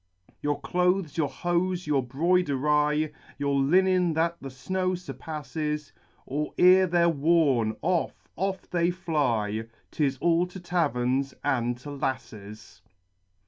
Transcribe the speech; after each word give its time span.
Your 0.41 0.59
clothes, 0.59 1.15
your 1.15 1.29
hose, 1.29 1.85
your 1.85 2.01
broidery, 2.01 3.13
Your 3.37 3.53
linen 3.59 4.13
that 4.13 4.35
the 4.41 4.49
snow 4.49 4.95
surpasses, 4.95 5.93
Or 6.25 6.55
ere 6.57 6.87
they're 6.87 7.07
woni, 7.07 7.77
off, 7.83 8.27
off 8.35 8.67
they 8.67 8.89
fly, 8.89 9.65
'Tis 9.91 10.17
all 10.17 10.47
to 10.47 10.59
taverns 10.59 11.35
and 11.43 11.77
to 11.77 11.91
lasses 11.91 12.81